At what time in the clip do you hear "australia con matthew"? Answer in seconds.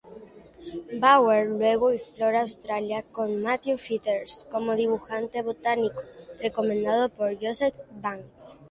2.41-3.77